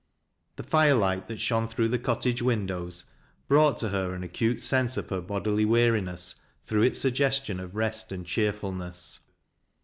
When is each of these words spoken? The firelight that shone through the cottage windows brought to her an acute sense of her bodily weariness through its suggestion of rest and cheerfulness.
The 0.55 0.63
firelight 0.63 1.27
that 1.27 1.39
shone 1.39 1.67
through 1.67 1.89
the 1.89 1.99
cottage 1.99 2.41
windows 2.41 3.05
brought 3.47 3.77
to 3.77 3.89
her 3.89 4.15
an 4.15 4.23
acute 4.23 4.63
sense 4.63 4.97
of 4.97 5.09
her 5.09 5.21
bodily 5.21 5.63
weariness 5.63 6.37
through 6.65 6.81
its 6.81 6.97
suggestion 6.97 7.59
of 7.59 7.75
rest 7.75 8.11
and 8.11 8.25
cheerfulness. 8.25 9.19